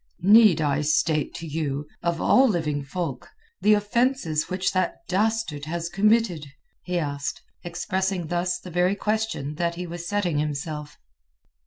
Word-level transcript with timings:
"Need 0.23 0.61
I 0.61 0.81
state 0.81 1.35
to 1.35 1.45
you—of 1.47 2.19
all 2.19 2.47
living 2.49 2.81
folk—the 2.83 3.73
offences 3.75 4.49
which 4.49 4.71
that 4.71 4.95
dastard 5.07 5.65
has 5.65 5.89
committed?" 5.89 6.47
he 6.81 6.97
asked, 6.97 7.43
expressing 7.63 8.25
thus 8.25 8.57
the 8.57 8.71
very 8.71 8.95
question 8.95 9.53
that 9.57 9.75
he 9.75 9.85
was 9.85 10.07
setting 10.09 10.39
himself. 10.39 10.97